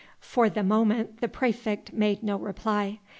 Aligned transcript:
For 0.19 0.49
the 0.49 0.63
moment 0.63 1.21
the 1.21 1.27
praefect 1.27 1.93
made 1.93 2.23
no 2.23 2.35
reply. 2.35 3.01